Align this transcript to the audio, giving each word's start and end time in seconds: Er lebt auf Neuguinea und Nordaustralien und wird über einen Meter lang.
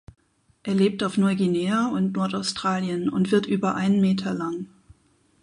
Er 0.63 0.73
lebt 0.73 1.03
auf 1.03 1.15
Neuguinea 1.17 1.85
und 1.89 2.13
Nordaustralien 2.13 3.07
und 3.07 3.31
wird 3.31 3.45
über 3.45 3.75
einen 3.75 4.01
Meter 4.01 4.33
lang. 4.33 4.65